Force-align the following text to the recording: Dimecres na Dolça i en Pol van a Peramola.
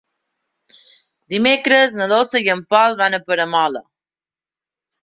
Dimecres 1.33 1.95
na 1.99 2.09
Dolça 2.15 2.43
i 2.47 2.51
en 2.57 2.65
Pol 2.73 2.99
van 3.05 3.21
a 3.21 3.25
Peramola. 3.31 3.89